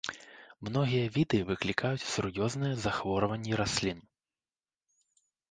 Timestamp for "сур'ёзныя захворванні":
2.13-3.53